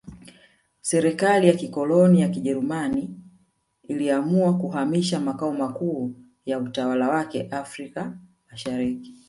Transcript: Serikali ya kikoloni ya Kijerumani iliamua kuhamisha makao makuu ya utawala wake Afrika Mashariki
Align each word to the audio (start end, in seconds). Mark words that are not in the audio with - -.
Serikali 0.81 1.47
ya 1.47 1.53
kikoloni 1.53 2.21
ya 2.21 2.29
Kijerumani 2.29 3.15
iliamua 3.83 4.57
kuhamisha 4.57 5.19
makao 5.19 5.53
makuu 5.53 6.15
ya 6.45 6.59
utawala 6.59 7.09
wake 7.09 7.47
Afrika 7.51 8.17
Mashariki 8.51 9.17